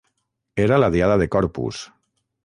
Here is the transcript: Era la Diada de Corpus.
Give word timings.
Era 0.63 0.79
la 0.79 0.89
Diada 0.95 1.17
de 1.23 1.27
Corpus. 1.35 1.83